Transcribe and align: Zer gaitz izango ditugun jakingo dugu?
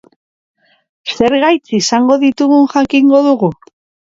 Zer 1.17 1.35
gaitz 1.45 1.77
izango 1.81 2.17
ditugun 2.25 2.67
jakingo 2.75 3.21
dugu? 3.31 3.53